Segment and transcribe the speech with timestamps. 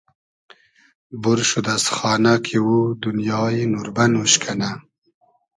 [1.21, 4.71] بور شود از خانۂ کی او دونیای نوربئن اوش کئنۂ